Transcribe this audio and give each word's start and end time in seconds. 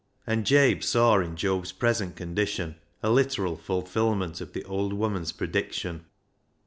And 0.25 0.47
Jabe 0.47 0.81
saw 0.81 1.19
in 1.19 1.35
Job's 1.35 1.71
present 1.71 2.15
condition 2.15 2.77
a 3.03 3.11
literal 3.11 3.55
fulfilment 3.55 4.41
of 4.41 4.53
the 4.53 4.63
old 4.65 4.93
woman's 4.93 5.31
prediction. 5.31 6.05